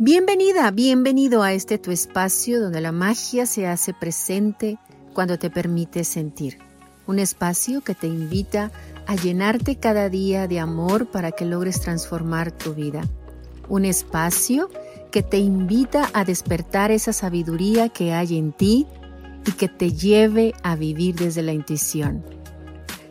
Bienvenida, 0.00 0.70
bienvenido 0.70 1.42
a 1.42 1.52
este 1.52 1.76
tu 1.76 1.90
espacio 1.90 2.60
donde 2.60 2.80
la 2.80 2.92
magia 2.92 3.46
se 3.46 3.66
hace 3.66 3.92
presente 3.92 4.78
cuando 5.12 5.40
te 5.40 5.50
permite 5.50 6.04
sentir. 6.04 6.58
Un 7.08 7.18
espacio 7.18 7.80
que 7.80 7.96
te 7.96 8.06
invita 8.06 8.70
a 9.08 9.16
llenarte 9.16 9.74
cada 9.74 10.08
día 10.08 10.46
de 10.46 10.60
amor 10.60 11.10
para 11.10 11.32
que 11.32 11.44
logres 11.44 11.80
transformar 11.80 12.52
tu 12.52 12.74
vida. 12.74 13.02
Un 13.68 13.84
espacio 13.84 14.70
que 15.10 15.24
te 15.24 15.38
invita 15.38 16.08
a 16.12 16.24
despertar 16.24 16.92
esa 16.92 17.12
sabiduría 17.12 17.88
que 17.88 18.12
hay 18.12 18.38
en 18.38 18.52
ti 18.52 18.86
y 19.46 19.50
que 19.50 19.66
te 19.66 19.90
lleve 19.90 20.54
a 20.62 20.76
vivir 20.76 21.16
desde 21.16 21.42
la 21.42 21.52
intuición. 21.52 22.24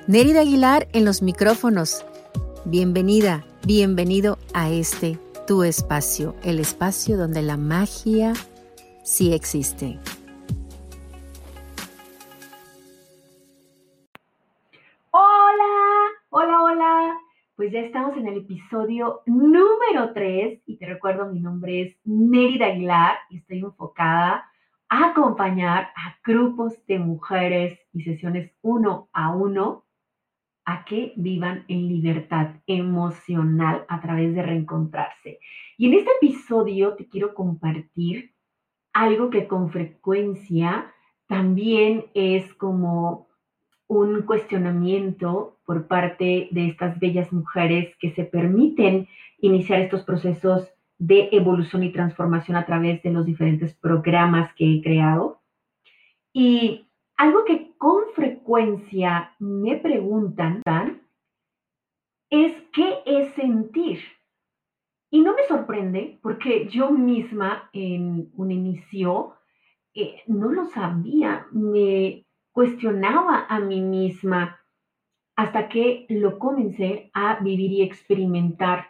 Nérida 0.08 0.40
Aguilar 0.40 0.88
en 0.94 1.04
los 1.04 1.22
micrófonos. 1.22 2.06
Bienvenida, 2.64 3.46
bienvenido 3.66 4.40
a 4.54 4.70
este 4.70 5.20
tu 5.48 5.64
espacio, 5.64 6.36
el 6.44 6.60
espacio 6.60 7.16
donde 7.16 7.42
la 7.42 7.56
magia 7.56 8.34
sí 9.06 9.34
existe. 9.34 9.98
Hola, 15.10 16.10
hola, 16.32 16.62
hola. 16.62 17.18
Pues 17.56 17.72
ya 17.72 17.80
estamos 17.80 18.18
en 18.18 18.28
el 18.28 18.40
episodio 18.40 19.22
número 19.26 20.12
3 20.14 20.64
y 20.66 20.78
te 20.78 20.86
recuerdo, 20.86 21.32
mi 21.32 21.40
nombre 21.40 21.82
es 21.82 21.96
Nérida 22.04 22.66
Aguilar 22.66 23.16
y 23.30 23.38
estoy 23.38 23.60
enfocada 23.60 24.52
a 24.90 25.12
acompañar 25.12 25.92
a 25.96 26.18
grupos 26.26 26.74
de 26.88 27.00
mujeres 27.00 27.80
y 27.94 28.04
sesiones 28.04 28.52
uno 28.62 29.08
a 29.14 29.34
uno 29.34 29.86
a 30.68 30.84
que 30.84 31.14
vivan 31.16 31.64
en 31.70 31.88
libertad 31.88 32.56
emocional 32.68 33.86
a 33.88 34.02
través 34.02 34.36
de 34.36 34.44
reencontrarse. 34.44 35.40
Y 35.78 35.88
en 35.88 35.94
este 35.94 36.12
episodio 36.22 36.96
te 36.96 37.08
quiero 37.08 37.34
compartir 37.34 38.34
algo 38.92 39.30
que 39.30 39.48
con 39.48 39.72
frecuencia 39.72 40.94
también 41.26 42.08
es 42.14 42.54
como 42.56 43.30
un 43.88 44.24
cuestionamiento 44.24 45.58
por 45.66 45.88
parte 45.88 46.50
de 46.52 46.68
estas 46.68 47.00
bellas 47.00 47.32
mujeres 47.32 47.96
que 48.02 48.12
se 48.12 48.26
permiten 48.26 49.08
iniciar 49.40 49.80
estos 49.80 50.04
procesos 50.04 50.68
de 50.98 51.30
evolución 51.32 51.84
y 51.84 51.94
transformación 51.94 52.58
a 52.58 52.66
través 52.66 53.02
de 53.04 53.12
los 53.12 53.26
diferentes 53.26 53.74
programas 53.76 54.54
que 54.56 54.66
he 54.66 54.82
creado. 54.82 55.40
Y 56.34 56.87
algo 57.18 57.46
que 57.46 57.74
con 57.78 58.04
frecuencia 58.14 59.34
me 59.40 59.78
preguntan 59.78 60.62
es 62.30 62.56
qué 62.72 63.00
es 63.06 63.34
sentir. 63.34 64.00
Y 65.10 65.22
no 65.22 65.34
me 65.34 65.44
sorprende 65.44 66.20
porque 66.22 66.68
yo 66.68 66.92
misma 66.92 67.70
en 67.74 68.30
un 68.36 68.52
inicio 68.52 69.34
eh, 69.96 70.22
no 70.28 70.52
lo 70.52 70.66
sabía, 70.66 71.48
me 71.52 72.26
cuestionaba 72.52 73.48
a 73.50 73.60
mí 73.60 73.82
misma 73.82 74.60
hasta 75.36 75.70
que 75.70 76.06
lo 76.10 76.38
comencé 76.38 77.10
a 77.14 77.40
vivir 77.40 77.72
y 77.72 77.82
experimentar. 77.82 78.90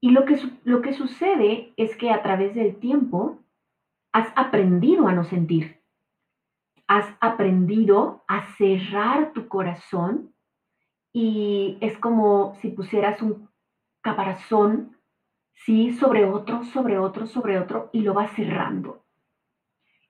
Y 0.00 0.10
lo 0.10 0.24
que, 0.24 0.38
lo 0.64 0.80
que 0.80 0.92
sucede 0.92 1.72
es 1.76 1.96
que 1.96 2.10
a 2.10 2.22
través 2.22 2.54
del 2.54 2.76
tiempo 2.76 3.38
has 4.12 4.32
aprendido 4.36 5.08
a 5.08 5.12
no 5.12 5.24
sentir 5.24 5.79
has 6.90 7.06
aprendido 7.20 8.24
a 8.26 8.52
cerrar 8.56 9.32
tu 9.32 9.46
corazón 9.46 10.34
y 11.12 11.78
es 11.80 11.96
como 11.98 12.56
si 12.56 12.70
pusieras 12.70 13.22
un 13.22 13.48
caparazón, 14.00 14.96
¿sí? 15.52 15.92
Sobre 15.92 16.24
otro, 16.24 16.64
sobre 16.64 16.98
otro, 16.98 17.28
sobre 17.28 17.60
otro 17.60 17.90
y 17.92 18.00
lo 18.00 18.12
vas 18.12 18.32
cerrando. 18.32 19.04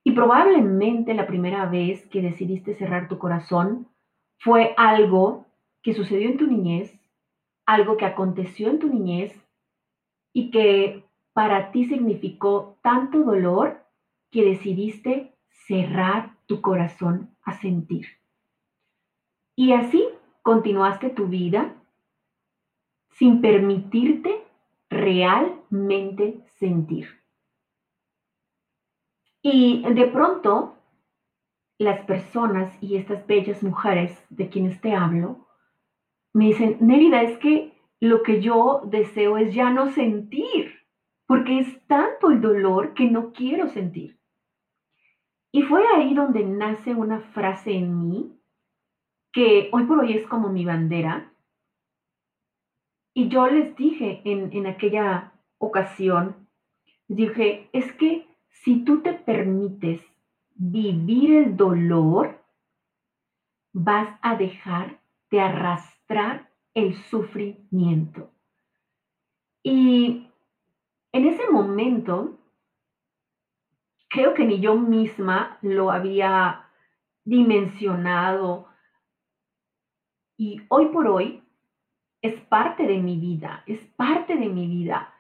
Y 0.05 0.13
probablemente 0.13 1.13
la 1.13 1.27
primera 1.27 1.67
vez 1.67 2.07
que 2.07 2.23
decidiste 2.23 2.75
cerrar 2.75 3.09
tu 3.09 3.19
corazón 3.19 3.87
fue 4.39 4.73
algo 4.79 5.45
que 5.83 5.93
sucedió 5.93 6.31
en 6.31 6.39
tu 6.39 6.47
niñez, 6.47 6.99
algo 7.67 7.99
que 7.99 8.07
aconteció 8.07 8.71
en 8.71 8.79
tu 8.79 8.89
niñez 8.89 9.39
y 10.33 10.51
que 10.51 11.05
para 11.35 11.73
ti 11.73 11.85
significó 11.85 12.79
tanto 12.81 13.19
dolor 13.19 13.85
que 14.31 14.45
decidiste 14.45 15.35
cerrar 15.67 16.37
tu 16.47 16.61
corazón 16.61 17.35
a 17.43 17.53
sentir. 17.53 18.07
Y 19.57 19.73
así 19.73 20.09
continuaste 20.43 21.11
tu 21.11 21.27
vida 21.27 21.75
sin 23.11 23.41
permitirte 23.41 24.45
realmente 24.89 26.41
sentir. 26.59 27.09
Y 29.43 29.83
de 29.95 30.07
pronto, 30.07 30.77
las 31.79 32.05
personas 32.05 32.77
y 32.83 32.97
estas 32.97 33.27
bellas 33.27 33.63
mujeres 33.63 34.23
de 34.29 34.49
quienes 34.49 34.81
te 34.81 34.95
hablo, 34.95 35.47
me 36.35 36.47
dicen, 36.47 36.77
Nérida, 36.81 37.23
es 37.23 37.39
que 37.39 37.73
lo 38.01 38.23
que 38.23 38.41
yo 38.41 38.83
deseo 38.85 39.39
es 39.39 39.55
ya 39.55 39.71
no 39.71 39.91
sentir, 39.93 40.75
porque 41.27 41.61
es 41.61 41.87
tanto 41.87 42.31
el 42.31 42.41
dolor 42.41 42.95
que 42.95 43.11
no 43.11 43.33
quiero 43.33 43.69
sentir. 43.69 44.20
Y 45.53 45.63
fue 45.63 45.83
ahí 45.95 46.15
donde 46.15 46.45
nace 46.45 46.95
una 46.95 47.21
frase 47.21 47.73
en 47.73 48.09
mí 48.09 48.37
que 49.33 49.69
hoy 49.73 49.85
por 49.85 50.01
hoy 50.01 50.15
es 50.15 50.27
como 50.27 50.49
mi 50.49 50.65
bandera. 50.65 51.33
Y 53.15 53.29
yo 53.29 53.47
les 53.49 53.77
dije 53.77 54.23
en, 54.25 54.53
en 54.53 54.67
aquella 54.67 55.33
ocasión, 55.59 56.49
dije, 57.09 57.69
es 57.73 57.93
que 57.93 58.27
si 58.49 58.85
tú 58.85 59.03
te 59.03 59.13
permites 59.15 60.01
vivir 60.55 61.33
el 61.35 61.57
dolor, 61.57 62.45
vas 63.73 64.19
a 64.23 64.37
dejar 64.37 65.01
de 65.31 65.41
arrastrar 65.41 66.51
el 66.75 66.95
sufrimiento. 66.95 68.31
Y 69.63 70.29
en 71.13 71.27
ese 71.27 71.51
momento 71.51 72.40
creo 74.11 74.35
que 74.35 74.45
ni 74.45 74.61
yo 74.61 74.75
misma 74.75 75.57
lo 75.63 75.91
había 75.91 76.69
dimensionado. 77.25 78.69
Y 80.37 80.61
hoy 80.69 80.87
por 80.87 81.07
hoy 81.07 81.43
es 82.21 82.39
parte 82.43 82.87
de 82.87 82.99
mi 82.99 83.19
vida, 83.19 83.63
es 83.67 83.81
parte 83.97 84.37
de 84.37 84.49
mi 84.49 84.67
vida. 84.67 85.15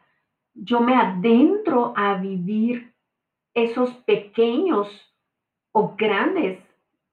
Yo 0.52 0.80
me 0.80 0.94
adentro 0.94 1.94
a 1.96 2.14
vivir 2.16 2.92
esos 3.54 3.94
pequeños 4.04 4.88
o 5.72 5.94
grandes 5.96 6.58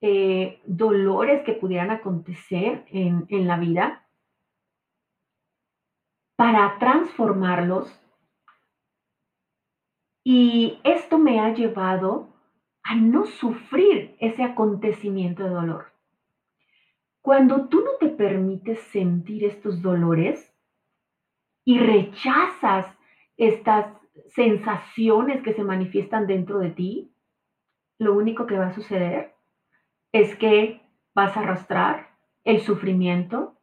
eh, 0.01 0.59
dolores 0.65 1.43
que 1.43 1.53
pudieran 1.53 1.91
acontecer 1.91 2.85
en, 2.89 3.25
en 3.29 3.47
la 3.47 3.57
vida 3.57 4.03
para 6.35 6.77
transformarlos 6.79 7.91
y 10.29 10.81
esto 10.83 11.17
me 11.17 11.39
ha 11.39 11.53
llevado 11.53 12.27
a 12.83 12.95
no 12.95 13.27
sufrir 13.27 14.17
ese 14.19 14.43
acontecimiento 14.43 15.45
de 15.45 15.51
dolor. 15.51 15.93
Cuando 17.21 17.69
tú 17.69 17.79
no 17.79 17.91
te 17.97 18.09
permites 18.09 18.77
sentir 18.91 19.45
estos 19.45 19.81
dolores 19.81 20.53
y 21.63 21.79
rechazas 21.79 22.93
estas 23.37 23.85
sensaciones 24.35 25.41
que 25.43 25.53
se 25.53 25.63
manifiestan 25.63 26.27
dentro 26.27 26.59
de 26.59 26.71
ti, 26.71 27.15
lo 27.97 28.13
único 28.13 28.47
que 28.47 28.57
va 28.57 28.67
a 28.67 28.75
suceder 28.75 29.33
es 30.11 30.35
que 30.35 30.81
vas 31.15 31.37
a 31.37 31.39
arrastrar 31.39 32.09
el 32.43 32.59
sufrimiento 32.59 33.57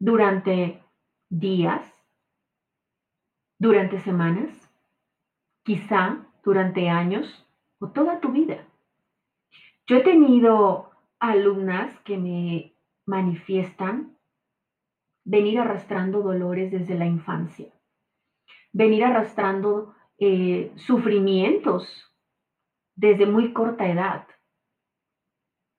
durante 0.00 0.82
días, 1.28 1.88
durante 3.60 4.00
semanas, 4.00 4.67
quizá 5.68 6.26
durante 6.42 6.88
años 6.88 7.46
o 7.78 7.88
toda 7.90 8.20
tu 8.20 8.32
vida. 8.32 8.66
Yo 9.86 9.98
he 9.98 10.00
tenido 10.00 10.90
alumnas 11.20 11.94
que 12.06 12.16
me 12.16 12.74
manifiestan 13.04 14.16
venir 15.26 15.60
arrastrando 15.60 16.22
dolores 16.22 16.72
desde 16.72 16.94
la 16.94 17.04
infancia, 17.04 17.70
venir 18.72 19.04
arrastrando 19.04 19.94
eh, 20.18 20.72
sufrimientos 20.76 21.84
desde 22.96 23.26
muy 23.26 23.52
corta 23.52 23.86
edad, 23.88 24.26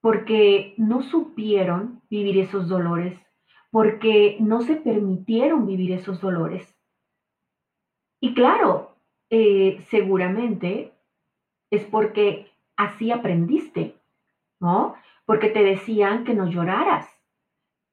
porque 0.01 0.75
no 0.77 1.01
supieron 1.01 2.03
vivir 2.11 2.37
esos 2.37 2.69
dolores, 2.69 3.19
porque 3.71 4.37
no 4.39 4.61
se 4.61 4.75
permitieron 4.75 5.65
vivir 5.65 5.93
esos 5.93 6.21
dolores. 6.21 6.77
Y 8.21 8.35
claro, 8.35 8.88
eh, 9.29 9.79
seguramente 9.89 10.93
es 11.71 11.85
porque 11.85 12.51
así 12.77 13.11
aprendiste, 13.11 13.95
¿no? 14.59 14.95
Porque 15.25 15.49
te 15.49 15.63
decían 15.63 16.23
que 16.23 16.33
no 16.33 16.47
lloraras, 16.49 17.07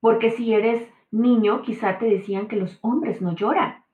porque 0.00 0.30
si 0.30 0.54
eres 0.54 0.88
niño 1.10 1.62
quizá 1.62 1.98
te 1.98 2.06
decían 2.06 2.48
que 2.48 2.56
los 2.56 2.78
hombres 2.82 3.20
no 3.22 3.34
lloran, 3.34 3.84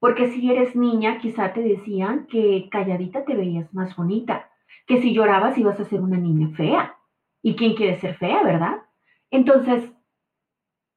Porque 0.00 0.28
si 0.30 0.50
eres 0.50 0.76
niña, 0.76 1.18
quizá 1.18 1.52
te 1.54 1.62
decían 1.62 2.26
que 2.26 2.68
calladita 2.70 3.24
te 3.24 3.34
veías 3.36 3.72
más 3.72 3.96
bonita, 3.96 4.50
que 4.86 5.00
si 5.00 5.14
llorabas 5.14 5.56
ibas 5.58 5.78
a 5.80 5.84
ser 5.84 6.00
una 6.00 6.18
niña 6.18 6.50
fea. 6.56 6.98
¿Y 7.42 7.56
quién 7.56 7.74
quiere 7.74 7.98
ser 8.00 8.16
fea, 8.16 8.42
verdad? 8.42 8.82
Entonces, 9.30 9.90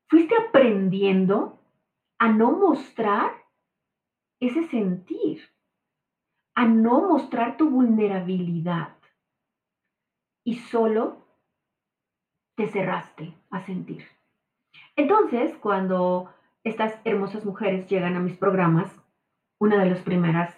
fuiste 0.10 0.36
aprendiendo 0.36 1.60
a 2.20 2.30
no 2.30 2.52
mostrar 2.54 3.32
ese 4.40 4.64
sentir, 4.68 5.42
a 6.56 6.66
no 6.66 7.02
mostrar 7.02 7.58
tu 7.58 7.70
vulnerabilidad 7.70 8.96
y 10.44 10.56
solo 10.56 11.18
te 12.56 12.68
cerraste 12.70 13.34
a 13.50 13.62
sentir. 13.66 14.06
Entonces, 14.96 15.56
cuando 15.58 16.34
estas 16.64 17.00
hermosas 17.04 17.46
mujeres 17.46 17.88
llegan 17.88 18.16
a 18.16 18.22
mis 18.22 18.38
programas, 18.38 18.90
una 19.60 19.84
de 19.84 19.90
las 19.90 20.00
primeras 20.00 20.56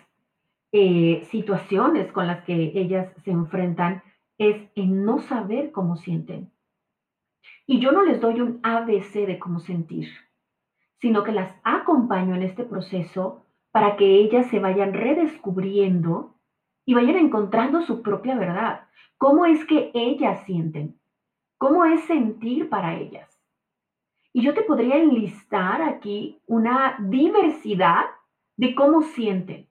eh, 0.71 1.25
situaciones 1.31 2.11
con 2.11 2.27
las 2.27 2.43
que 2.43 2.71
ellas 2.75 3.11
se 3.23 3.31
enfrentan 3.31 4.03
es 4.37 4.69
en 4.75 5.03
no 5.03 5.19
saber 5.19 5.71
cómo 5.71 5.95
sienten. 5.95 6.51
Y 7.65 7.79
yo 7.79 7.91
no 7.91 8.03
les 8.03 8.21
doy 8.21 8.41
un 8.41 8.59
ABC 8.63 9.25
de 9.25 9.39
cómo 9.39 9.59
sentir, 9.59 10.09
sino 10.99 11.23
que 11.23 11.31
las 11.31 11.55
acompaño 11.63 12.35
en 12.35 12.43
este 12.43 12.63
proceso 12.63 13.46
para 13.77 13.95
que 13.95 14.07
ellas 14.07 14.47
se 14.47 14.57
vayan 14.57 14.91
redescubriendo 14.91 16.33
y 16.83 16.95
vayan 16.95 17.15
encontrando 17.17 17.83
su 17.83 18.01
propia 18.01 18.35
verdad. 18.35 18.87
¿Cómo 19.19 19.45
es 19.45 19.63
que 19.65 19.91
ellas 19.93 20.43
sienten? 20.47 20.99
¿Cómo 21.59 21.85
es 21.85 22.03
sentir 22.05 22.69
para 22.69 22.95
ellas? 22.95 23.29
Y 24.33 24.41
yo 24.41 24.55
te 24.55 24.63
podría 24.63 24.95
enlistar 24.95 25.83
aquí 25.83 26.41
una 26.47 26.97
diversidad 27.01 28.05
de 28.55 28.73
cómo 28.73 29.03
sienten, 29.03 29.69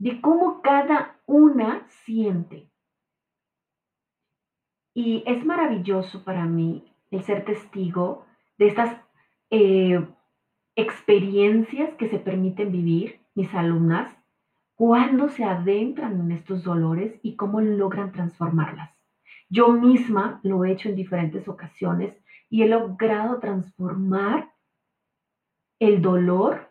de 0.00 0.20
cómo 0.20 0.60
cada 0.60 1.20
una 1.24 1.86
siente. 1.90 2.68
Y 4.94 5.22
es 5.26 5.44
maravilloso 5.46 6.24
para 6.24 6.44
mí 6.44 6.92
el 7.12 7.22
ser 7.22 7.44
testigo 7.44 8.26
de 8.58 8.66
estas 8.66 9.00
eh, 9.50 10.04
experiencias 10.74 11.94
que 11.94 12.08
se 12.08 12.18
permiten 12.18 12.72
vivir 12.72 13.17
mis 13.38 13.54
alumnas 13.54 14.12
cuando 14.74 15.28
se 15.28 15.44
adentran 15.44 16.20
en 16.20 16.32
estos 16.32 16.64
dolores 16.64 17.20
y 17.22 17.36
cómo 17.36 17.60
logran 17.60 18.10
transformarlas. 18.10 18.90
Yo 19.48 19.68
misma 19.68 20.40
lo 20.42 20.64
he 20.64 20.72
hecho 20.72 20.88
en 20.88 20.96
diferentes 20.96 21.46
ocasiones 21.46 22.18
y 22.50 22.62
he 22.62 22.68
logrado 22.68 23.38
transformar 23.38 24.50
el 25.78 26.02
dolor 26.02 26.68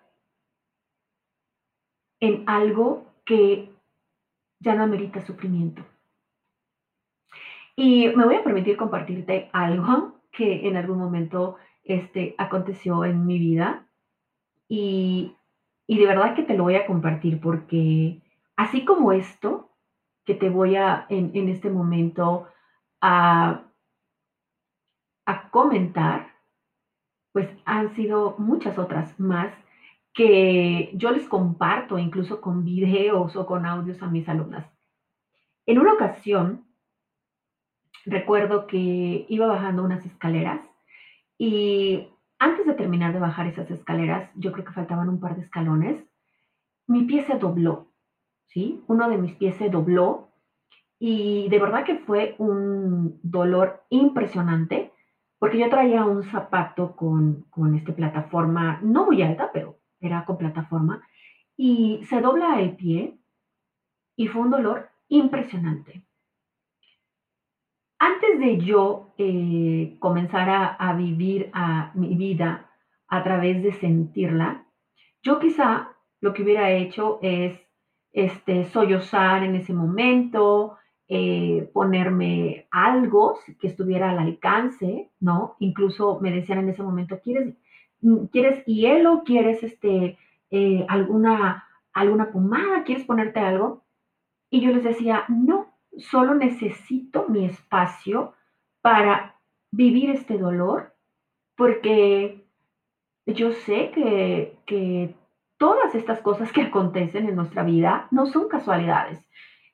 en 2.20 2.44
algo 2.48 3.14
que 3.24 3.72
ya 4.60 4.76
no 4.76 4.84
amerita 4.84 5.22
sufrimiento. 5.22 5.86
Y 7.78 8.10
me 8.10 8.26
voy 8.26 8.36
a 8.36 8.44
permitir 8.44 8.76
compartirte 8.76 9.50
algo 9.54 10.20
que 10.32 10.68
en 10.68 10.76
algún 10.76 10.98
momento 10.98 11.56
este, 11.86 12.36
aconteció 12.38 13.06
en 13.06 13.26
mi 13.26 13.40
vida 13.40 13.88
y, 14.68 15.37
y 15.88 15.98
de 15.98 16.06
verdad 16.06 16.36
que 16.36 16.44
te 16.44 16.56
lo 16.56 16.64
voy 16.64 16.76
a 16.76 16.86
compartir 16.86 17.40
porque 17.40 18.22
así 18.56 18.86
como 18.86 19.12
esto 19.12 19.72
que 20.26 20.36
te 20.36 20.50
voy 20.50 20.76
a 20.76 21.06
en, 21.10 21.32
en 21.34 21.50
este 21.50 21.70
momento 21.70 22.48
a 23.02 23.68
a 25.28 25.50
comentar, 25.50 26.32
pues 27.34 27.50
han 27.66 27.94
sido 27.96 28.36
muchas 28.40 28.80
otras 28.80 29.20
más 29.20 29.54
que 30.14 30.90
yo 30.94 31.12
les 31.12 31.28
comparto 31.28 32.00
incluso 32.00 32.42
con 32.42 32.64
videos 32.64 33.36
o 33.36 33.46
con 33.46 33.66
audios 33.66 34.02
a 34.02 34.08
mis 34.08 34.28
alumnas. 34.28 34.66
En 35.68 35.80
una 35.80 35.94
ocasión, 35.94 36.66
recuerdo 38.06 38.68
que 38.68 39.26
iba 39.28 39.48
bajando 39.48 39.84
unas 39.84 40.06
escaleras 40.06 40.62
y 41.38 42.08
antes 42.40 42.66
de 42.66 42.74
terminar 42.74 43.14
de 43.14 43.20
bajar 43.20 43.48
esas 43.48 43.70
escaleras, 43.72 44.30
yo 44.36 44.52
creo 44.52 44.66
que 44.66 44.74
faltaban 44.74 45.10
un 45.10 45.20
par 45.20 45.36
de 45.36 45.42
escalones, 45.42 46.04
mi 46.88 47.04
pie 47.04 47.24
se 47.24 47.38
dobló, 47.38 47.92
¿sí? 48.48 48.84
Uno 48.88 49.10
de 49.10 49.18
mis 49.18 49.34
pies 49.36 49.56
se 49.56 49.70
dobló 49.70 50.30
y 51.00 51.50
de 51.50 51.60
verdad 51.60 51.84
que 51.84 51.98
fue 51.98 52.36
un 52.38 53.20
dolor 53.24 53.84
impresionante 53.90 54.92
porque 55.40 55.60
yo 55.60 55.70
traía 55.70 56.06
un 56.06 56.24
zapato 56.24 56.96
con, 56.96 57.44
con 57.50 57.76
este 57.76 57.94
plataforma, 57.94 58.80
no 58.82 59.06
muy 59.06 59.22
alta, 59.22 59.52
pero 59.54 59.78
era 60.00 60.26
con 60.26 60.38
plataforma, 60.38 61.04
y 61.56 62.04
se 62.06 62.22
dobla 62.22 62.60
el 62.60 62.76
pie 62.76 63.20
y 64.16 64.28
fue 64.28 64.42
un 64.42 64.52
dolor 64.52 64.90
impresionante. 65.10 66.07
Antes 68.00 68.40
de 68.40 68.60
yo 68.60 69.14
eh, 69.18 69.98
comenzar 70.00 70.78
a, 70.80 70.94
vivir 70.94 71.50
a 71.54 71.92
mi 71.96 72.16
vida 72.16 72.70
a 73.08 73.24
través 73.24 73.64
de 73.64 73.72
sentirla, 73.74 74.66
yo 75.24 75.40
quizá 75.40 75.96
lo 76.22 76.34
que 76.34 76.44
hubiera 76.44 76.72
hecho 76.72 77.18
es 77.22 77.60
este, 78.12 78.66
sollozar 78.66 79.44
en 79.44 79.56
ese 79.56 79.74
momento, 79.74 80.78
eh, 81.08 81.70
ponerme 81.74 82.68
algo 82.70 83.40
que 83.60 83.68
estuviera 83.68 84.12
al 84.12 84.20
alcance, 84.20 85.10
¿no? 85.20 85.56
Incluso 85.60 86.20
me 86.22 86.32
decían 86.32 86.60
en 86.60 86.70
ese 86.70 86.84
momento, 86.84 87.20
¿quieres, 87.24 87.56
¿quieres 88.32 88.64
hielo? 88.66 89.24
¿Quieres 89.26 89.64
este, 89.64 90.18
eh, 90.52 90.86
alguna, 90.88 91.66
alguna 91.94 92.32
pomada? 92.32 92.84
¿Quieres 92.84 93.06
ponerte 93.06 93.40
algo? 93.40 93.84
Y 94.52 94.62
yo 94.62 94.72
les 94.72 94.84
decía, 94.84 95.26
no, 95.30 95.77
solo 96.00 96.36
necesito 96.36 97.28
mi 97.28 97.46
espacio 97.46 98.34
para 98.82 99.40
vivir 99.72 100.10
este 100.12 100.38
dolor, 100.38 100.96
porque 101.56 102.46
yo 103.26 103.52
sé 103.52 103.92
que, 103.92 104.58
que 104.66 105.16
todas 105.58 105.96
estas 105.96 106.22
cosas 106.22 106.52
que 106.52 106.62
acontecen 106.70 107.28
en 107.28 107.36
nuestra 107.36 107.64
vida 107.64 108.08
no 108.12 108.26
son 108.28 108.48
casualidades. 108.48 109.20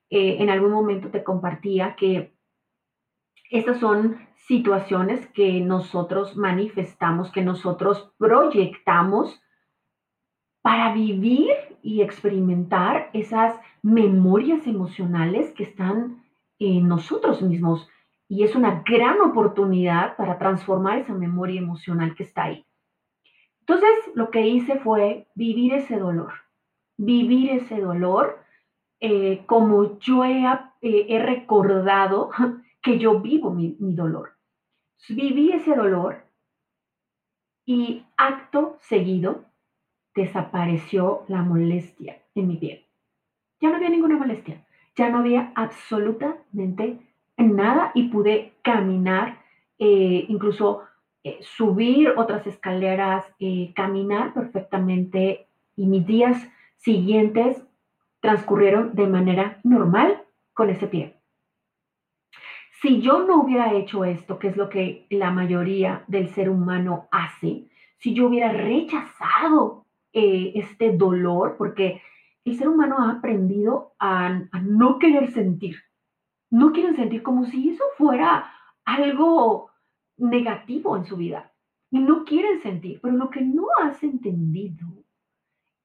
Eh, 0.09 0.37
en 0.39 0.49
algún 0.49 0.71
momento 0.71 1.09
te 1.09 1.23
compartía 1.23 1.95
que 1.95 2.33
estas 3.49 3.79
son 3.79 4.27
situaciones 4.47 5.27
que 5.27 5.61
nosotros 5.61 6.35
manifestamos, 6.35 7.31
que 7.31 7.41
nosotros 7.41 8.13
proyectamos 8.17 9.42
para 10.63 10.93
vivir 10.93 11.51
y 11.83 12.01
experimentar 12.01 13.09
esas 13.11 13.59
memorias 13.81 14.65
emocionales 14.65 15.51
que 15.51 15.63
están 15.63 16.23
en 16.57 16.87
nosotros 16.87 17.41
mismos. 17.41 17.87
Y 18.29 18.43
es 18.43 18.55
una 18.55 18.81
gran 18.87 19.19
oportunidad 19.19 20.15
para 20.15 20.39
transformar 20.39 20.99
esa 20.99 21.13
memoria 21.13 21.59
emocional 21.59 22.15
que 22.15 22.23
está 22.23 22.45
ahí. 22.45 22.65
Entonces, 23.59 23.89
lo 24.15 24.31
que 24.31 24.47
hice 24.47 24.79
fue 24.79 25.27
vivir 25.35 25.73
ese 25.73 25.99
dolor, 25.99 26.31
vivir 26.97 27.51
ese 27.51 27.81
dolor 27.81 28.39
eh, 29.01 29.43
como 29.45 29.99
yo 29.99 30.23
he, 30.23 30.45
eh, 30.81 31.19
recordado 31.19 32.31
que 32.81 32.97
yo 32.99 33.19
vivo 33.19 33.51
mi 33.51 33.75
dolor. 33.79 34.31
Viví 35.09 35.51
ese 35.51 35.75
dolor 35.75 36.23
y 37.65 38.05
acto 38.15 38.77
seguido 38.79 39.43
desapareció 40.15 41.23
la 41.27 41.41
molestia 41.41 42.17
en 42.35 42.47
mi 42.47 42.57
piel. 42.57 42.85
Ya 43.59 43.69
no 43.69 43.77
había 43.77 43.89
ninguna 43.89 44.17
molestia, 44.17 44.65
ya 44.95 45.09
no 45.09 45.19
había 45.19 45.51
absolutamente 45.55 46.99
nada 47.37 47.91
y 47.95 48.09
pude 48.09 48.53
caminar, 48.61 49.39
eh, 49.79 50.25
incluso 50.27 50.83
subir 51.41 52.13
otras 52.17 52.45
escaleras, 52.45 53.25
caminar 53.75 54.33
perfectamente 54.33 55.47
y 55.75 55.85
mis 55.85 56.05
días 56.05 56.49
siguientes 56.77 57.63
transcurrieron 58.19 58.93
de 58.93 59.07
manera 59.07 59.59
normal 59.63 60.23
con 60.53 60.69
ese 60.69 60.87
pie. 60.87 61.15
Si 62.81 63.01
yo 63.01 63.23
no 63.23 63.41
hubiera 63.41 63.73
hecho 63.73 64.03
esto, 64.03 64.39
que 64.39 64.49
es 64.49 64.57
lo 64.57 64.69
que 64.69 65.07
la 65.09 65.31
mayoría 65.31 66.03
del 66.07 66.27
ser 66.27 66.49
humano 66.49 67.07
hace, 67.11 67.67
si 67.97 68.13
yo 68.13 68.27
hubiera 68.27 68.51
rechazado 68.51 69.82
eh, 70.13 70.53
este 70.55 70.95
dolor, 70.95 71.55
porque 71.57 72.01
el 72.45 72.57
ser 72.57 72.69
humano 72.69 72.97
ha 72.99 73.11
aprendido 73.11 73.93
a, 73.99 74.27
a 74.51 74.61
no 74.61 74.99
querer 74.99 75.31
sentir, 75.31 75.77
no 76.49 76.71
quieren 76.71 76.95
sentir 76.95 77.23
como 77.23 77.45
si 77.45 77.69
eso 77.69 77.83
fuera 77.97 78.51
algo 78.85 79.71
negativo 80.17 80.95
en 80.97 81.05
su 81.05 81.17
vida. 81.17 81.51
Y 81.91 81.99
no 81.99 82.25
quieren 82.25 82.61
sentir, 82.61 82.99
pero 83.01 83.15
lo 83.15 83.29
que 83.29 83.41
no 83.41 83.67
has 83.81 84.01
entendido 84.03 84.87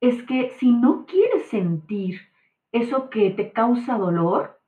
es 0.00 0.22
que 0.22 0.50
si 0.58 0.72
no 0.72 1.04
quieres 1.06 1.46
sentir 1.48 2.20
eso 2.72 3.10
que 3.10 3.30
te 3.30 3.52
causa 3.52 3.98
dolor, 3.98 4.60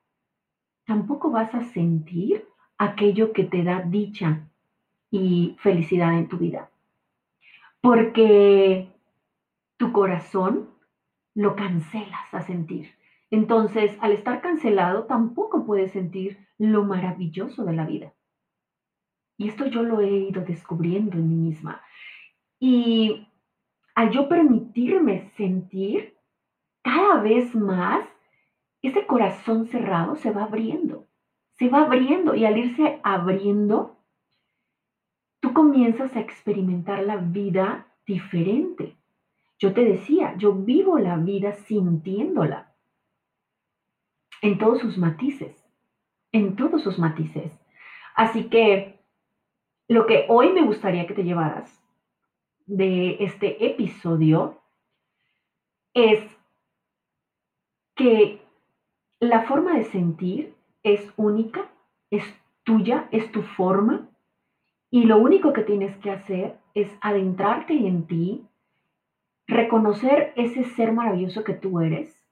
tampoco 0.85 1.31
vas 1.31 1.53
a 1.55 1.63
sentir 1.63 2.47
aquello 2.77 3.31
que 3.31 3.43
te 3.43 3.63
da 3.63 3.81
dicha 3.81 4.47
y 5.09 5.55
felicidad 5.59 6.17
en 6.17 6.27
tu 6.27 6.37
vida. 6.37 6.69
Porque 7.81 8.89
tu 9.81 9.91
corazón 9.91 10.69
lo 11.33 11.55
cancelas 11.55 12.31
a 12.33 12.41
sentir. 12.41 12.93
Entonces, 13.31 13.97
al 13.99 14.11
estar 14.11 14.39
cancelado, 14.39 15.05
tampoco 15.05 15.65
puedes 15.65 15.91
sentir 15.91 16.37
lo 16.59 16.83
maravilloso 16.83 17.65
de 17.65 17.73
la 17.73 17.87
vida. 17.87 18.13
Y 19.37 19.49
esto 19.49 19.65
yo 19.65 19.81
lo 19.81 19.99
he 19.99 20.11
ido 20.11 20.43
descubriendo 20.43 21.17
en 21.17 21.29
mí 21.29 21.35
misma. 21.35 21.81
Y 22.59 23.27
al 23.95 24.11
yo 24.11 24.29
permitirme 24.29 25.31
sentir 25.35 26.15
cada 26.83 27.19
vez 27.19 27.55
más, 27.55 28.05
ese 28.83 29.07
corazón 29.07 29.65
cerrado 29.65 30.15
se 30.15 30.29
va 30.29 30.43
abriendo, 30.43 31.07
se 31.53 31.69
va 31.69 31.85
abriendo 31.85 32.35
y 32.35 32.45
al 32.45 32.55
irse 32.55 32.99
abriendo, 33.01 33.97
tú 35.39 35.55
comienzas 35.55 36.15
a 36.15 36.19
experimentar 36.19 37.01
la 37.01 37.17
vida 37.17 37.87
diferente. 38.05 39.00
Yo 39.61 39.73
te 39.73 39.85
decía, 39.85 40.35
yo 40.37 40.53
vivo 40.53 40.97
la 40.97 41.17
vida 41.17 41.53
sintiéndola 41.53 42.73
en 44.41 44.57
todos 44.57 44.79
sus 44.79 44.97
matices, 44.97 45.55
en 46.31 46.55
todos 46.55 46.81
sus 46.81 46.97
matices. 46.97 47.53
Así 48.15 48.49
que 48.49 48.99
lo 49.87 50.07
que 50.07 50.25
hoy 50.29 50.51
me 50.51 50.63
gustaría 50.63 51.05
que 51.05 51.13
te 51.13 51.23
llevaras 51.23 51.79
de 52.65 53.17
este 53.19 53.63
episodio 53.63 54.59
es 55.93 56.23
que 57.93 58.41
la 59.19 59.43
forma 59.43 59.75
de 59.75 59.83
sentir 59.83 60.55
es 60.81 61.07
única, 61.17 61.71
es 62.09 62.23
tuya, 62.63 63.07
es 63.11 63.31
tu 63.31 63.43
forma, 63.43 64.09
y 64.89 65.03
lo 65.03 65.19
único 65.19 65.53
que 65.53 65.61
tienes 65.61 65.95
que 65.97 66.09
hacer 66.09 66.57
es 66.73 66.91
adentrarte 67.01 67.73
en 67.73 68.07
ti, 68.07 68.47
reconocer 69.51 70.33
ese 70.37 70.63
ser 70.63 70.93
maravilloso 70.93 71.43
que 71.43 71.53
tú 71.53 71.81
eres, 71.81 72.25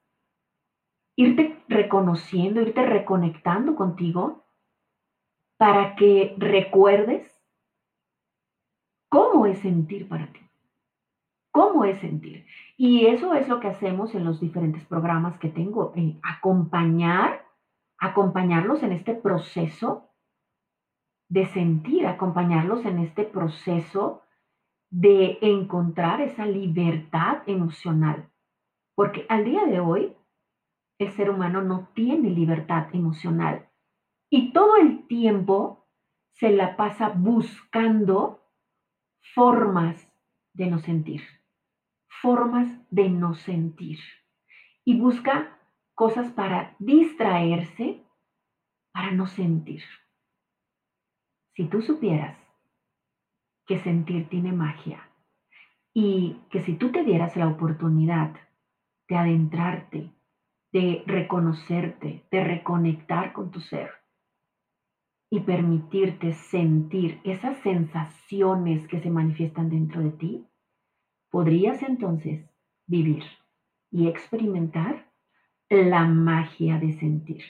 irte 1.18 1.62
reconociendo, 1.68 2.62
irte 2.62 2.86
reconectando 2.86 3.76
contigo 3.76 4.46
para 5.58 5.96
que 5.96 6.34
recuerdes 6.38 7.30
cómo 9.10 9.46
es 9.46 9.60
sentir 9.60 10.08
para 10.08 10.28
ti. 10.32 10.40
¿Cómo 11.52 11.84
es 11.84 12.00
sentir? 12.00 12.46
Y 12.78 13.08
eso 13.08 13.34
es 13.34 13.50
lo 13.50 13.60
que 13.60 13.68
hacemos 13.68 14.16
en 14.16 14.24
los 14.24 14.40
diferentes 14.40 14.86
programas 14.86 15.38
que 15.40 15.50
tengo, 15.50 15.92
en 15.96 16.20
acompañar, 16.24 17.44
acompañarlos 17.98 18.82
en 18.84 18.94
este 18.94 19.14
proceso 19.14 20.10
de 21.28 21.48
sentir, 21.48 22.08
acompañarlos 22.08 22.86
en 22.86 23.00
este 23.00 23.26
proceso 23.26 24.24
de 24.90 25.38
encontrar 25.42 26.22
esa 26.22 26.46
libertad 26.46 27.44
emocional. 27.48 28.30
Porque 28.96 29.26
al 29.30 29.46
día 29.46 29.66
de 29.66 29.80
hoy, 29.80 30.14
el 31.00 31.12
ser 31.14 31.30
humano 31.30 31.62
no 31.62 31.90
tiene 31.94 32.30
libertad 32.30 32.88
emocional 32.94 33.70
y 34.30 34.52
todo 34.52 34.76
el 34.78 35.08
tiempo 35.08 35.88
se 36.34 36.52
la 36.52 36.76
pasa 36.76 37.10
buscando 37.10 38.42
formas 39.34 40.12
de 40.54 40.68
no 40.68 40.80
sentir, 40.80 41.22
formas 42.22 42.70
de 42.92 43.10
no 43.10 43.34
sentir. 43.34 44.00
Y 44.86 45.00
busca 45.00 45.58
cosas 45.96 46.32
para 46.32 46.76
distraerse, 46.80 48.04
para 48.92 49.12
no 49.12 49.28
sentir. 49.28 49.84
Si 51.56 51.66
tú 51.66 51.82
supieras 51.82 52.38
que 53.70 53.78
sentir 53.78 54.28
tiene 54.30 54.52
magia 54.52 55.08
y 55.94 56.38
que 56.50 56.60
si 56.64 56.74
tú 56.74 56.92
te 56.92 57.04
dieras 57.04 57.38
la 57.38 57.48
oportunidad 57.48 58.36
de 59.08 59.16
adentrarte, 59.16 60.12
de 60.72 61.04
reconocerte, 61.06 62.26
de 62.32 62.44
reconectar 62.44 63.32
con 63.32 63.52
tu 63.52 63.60
ser 63.60 63.92
y 65.30 65.42
permitirte 65.42 66.34
sentir 66.34 67.22
esas 67.24 67.60
sensaciones 67.60 68.88
que 68.88 69.00
se 69.02 69.12
manifiestan 69.12 69.70
dentro 69.70 70.02
de 70.02 70.12
ti, 70.14 70.48
podrías 71.30 71.84
entonces 71.84 72.50
vivir 72.88 73.24
y 73.92 74.08
experimentar 74.08 75.12
la 75.70 76.06
magia 76.06 76.80
de 76.80 76.94
sentir. 76.94 77.44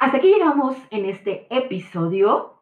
Hasta 0.00 0.16
aquí 0.16 0.26
llegamos 0.26 0.76
en 0.90 1.04
este 1.04 1.46
episodio. 1.56 2.55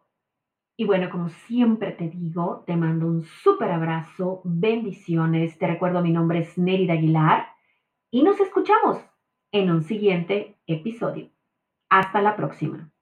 Y 0.77 0.85
bueno, 0.85 1.09
como 1.09 1.29
siempre 1.29 1.93
te 1.93 2.09
digo, 2.09 2.65
te 2.67 2.77
mando 2.77 3.07
un 3.07 3.25
súper 3.25 3.71
abrazo, 3.71 4.41
bendiciones. 4.45 5.57
Te 5.59 5.69
recuerdo, 5.69 6.03
mi 6.03 6.11
nombre 6.11 6.41
es 6.41 6.59
Nerida 6.59 6.95
Aguilar 6.95 7.47
y 8.11 8.23
nos 8.23 8.41
escuchamos 8.41 8.99
en 9.53 9.71
un 9.71 9.85
siguiente 9.85 10.57
episodio. 10.67 11.31
Hasta 11.89 12.21
la 12.23 12.35
próxima. 12.35 12.94